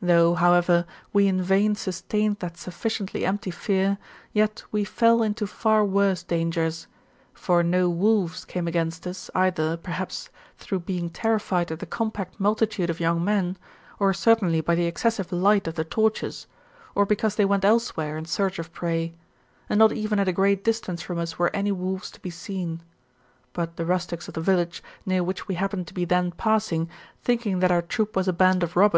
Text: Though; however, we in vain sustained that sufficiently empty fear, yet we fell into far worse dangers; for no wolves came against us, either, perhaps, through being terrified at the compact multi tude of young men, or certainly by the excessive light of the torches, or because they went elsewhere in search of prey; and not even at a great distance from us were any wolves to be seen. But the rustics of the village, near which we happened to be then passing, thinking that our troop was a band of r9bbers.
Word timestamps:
Though; 0.00 0.34
however, 0.36 0.86
we 1.12 1.28
in 1.28 1.42
vain 1.42 1.74
sustained 1.74 2.38
that 2.38 2.56
sufficiently 2.56 3.26
empty 3.26 3.50
fear, 3.50 3.98
yet 4.32 4.64
we 4.72 4.84
fell 4.84 5.22
into 5.22 5.46
far 5.46 5.84
worse 5.84 6.22
dangers; 6.22 6.86
for 7.34 7.62
no 7.62 7.90
wolves 7.90 8.46
came 8.46 8.66
against 8.66 9.06
us, 9.06 9.28
either, 9.34 9.76
perhaps, 9.76 10.30
through 10.56 10.78
being 10.80 11.10
terrified 11.10 11.70
at 11.70 11.80
the 11.80 11.84
compact 11.84 12.40
multi 12.40 12.66
tude 12.66 12.88
of 12.88 13.00
young 13.00 13.22
men, 13.22 13.58
or 14.00 14.14
certainly 14.14 14.62
by 14.62 14.74
the 14.74 14.86
excessive 14.86 15.30
light 15.30 15.68
of 15.68 15.74
the 15.74 15.84
torches, 15.84 16.46
or 16.94 17.04
because 17.04 17.34
they 17.36 17.44
went 17.44 17.62
elsewhere 17.62 18.16
in 18.16 18.24
search 18.24 18.58
of 18.58 18.72
prey; 18.72 19.12
and 19.68 19.78
not 19.78 19.92
even 19.92 20.18
at 20.18 20.26
a 20.26 20.32
great 20.32 20.64
distance 20.64 21.02
from 21.02 21.18
us 21.18 21.38
were 21.38 21.54
any 21.54 21.70
wolves 21.70 22.10
to 22.10 22.20
be 22.20 22.30
seen. 22.30 22.80
But 23.52 23.76
the 23.76 23.84
rustics 23.84 24.26
of 24.26 24.32
the 24.32 24.40
village, 24.40 24.82
near 25.04 25.22
which 25.22 25.46
we 25.48 25.56
happened 25.56 25.86
to 25.88 25.92
be 25.92 26.06
then 26.06 26.30
passing, 26.32 26.88
thinking 27.22 27.58
that 27.58 27.70
our 27.70 27.82
troop 27.82 28.16
was 28.16 28.26
a 28.26 28.32
band 28.32 28.62
of 28.62 28.72
r9bbers. 28.72 28.94